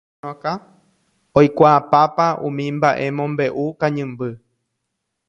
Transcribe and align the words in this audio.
oikuaapápa 1.39 2.27
umi 2.47 2.65
mba'emombe'u 2.77 3.65
kañymby 3.79 4.29